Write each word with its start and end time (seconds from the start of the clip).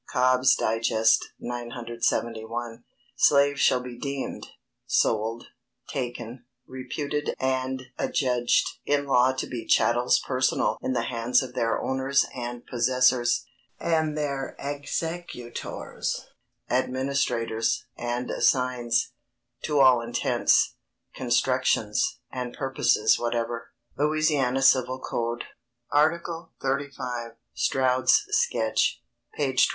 Cobb's 0.11 0.55
Dig. 0.55 0.83
971.] 1.39 2.83
Slaves 3.15 3.59
shall 3.59 3.81
be 3.81 3.99
deemed, 3.99 4.47
sold, 4.87 5.49
taken, 5.89 6.45
reputed 6.65 7.35
and 7.39 7.83
adjudged 7.99 8.67
in 8.83 9.05
law 9.05 9.31
to 9.33 9.45
be 9.45 9.63
chattels 9.63 10.17
personal 10.17 10.79
in 10.81 10.93
the 10.93 11.03
hands 11.03 11.43
of 11.43 11.53
their 11.53 11.79
owners 11.79 12.25
and 12.35 12.65
possessors, 12.65 13.45
and 13.79 14.17
their 14.17 14.55
executors, 14.57 16.25
administrators 16.67 17.85
and 17.95 18.31
assigns, 18.31 19.11
to 19.61 19.79
all 19.81 20.01
intents, 20.01 20.77
constructions, 21.13 22.17
and 22.31 22.53
purposes 22.55 23.19
whatever. 23.19 23.69
[Sidenote: 23.95 24.53
Lou. 24.55 24.61
Civil 24.61 24.97
Code, 24.97 25.43
art. 25.91 26.23
35. 26.59 27.33
Stroud's 27.53 28.23
Sketch, 28.33 28.99
p. 29.35 29.43
22. 29.43 29.63